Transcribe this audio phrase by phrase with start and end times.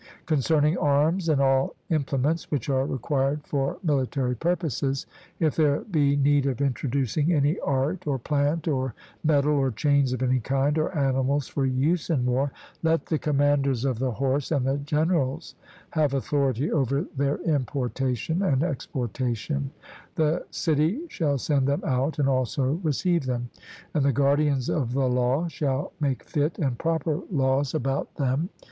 [0.25, 5.05] Concerning arms, and all implements which are required for military purposes,
[5.39, 10.23] if there be need of introducing any art, or plant, or metal, or chains of
[10.23, 12.51] any kind, or animals for use in war,
[12.81, 15.53] let the commanders of the horse and the generals
[15.91, 19.69] have authority over their importation and exportation;
[20.15, 23.51] the city shall send them out and also receive them,
[23.93, 28.49] and the guardians of the law shall make fit and proper laws about them.